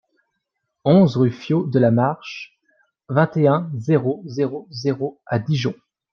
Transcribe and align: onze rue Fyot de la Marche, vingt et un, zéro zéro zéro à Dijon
onze 0.83 1.15
rue 1.15 1.29
Fyot 1.31 1.67
de 1.67 1.77
la 1.77 1.91
Marche, 1.91 2.57
vingt 3.09 3.37
et 3.37 3.47
un, 3.47 3.69
zéro 3.77 4.23
zéro 4.25 4.67
zéro 4.71 5.21
à 5.27 5.37
Dijon 5.37 5.75